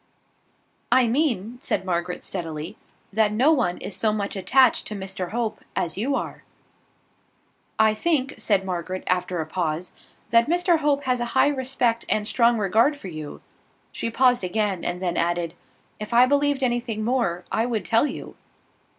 [0.91, 2.75] "I mean," said Margaret, steadily,
[3.13, 6.43] "that no one is so much attached to Mr Hope as you are."
[7.77, 9.91] "I think," said Margaret, after a pause,
[10.31, 13.41] "that Mr Hope has a high respect and strong regard for you."
[13.91, 15.53] She paused again, and then added,
[15.99, 18.35] "If I believed anything more, I would tell you."